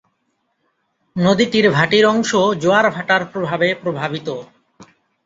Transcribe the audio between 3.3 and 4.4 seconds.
প্রভাবে প্রভাবিত।